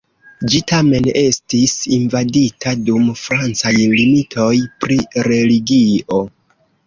Ĝi 0.51 0.59
tamen 0.69 1.09
estis 1.23 1.73
invadita 1.97 2.73
dum 2.87 3.05
francaj 3.25 3.75
militoj 3.93 4.49
pri 4.85 4.97
religio. 5.31 6.23